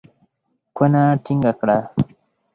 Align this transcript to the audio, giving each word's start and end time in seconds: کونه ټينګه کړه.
کونه 0.75 1.01
ټينګه 1.23 1.53
کړه. 1.59 1.77